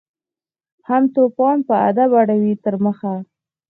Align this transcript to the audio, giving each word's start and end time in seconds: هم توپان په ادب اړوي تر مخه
هم 0.87 1.03
توپان 1.15 1.57
په 1.67 1.75
ادب 1.89 2.11
اړوي 2.21 2.53
تر 2.63 2.75
مخه 2.85 3.13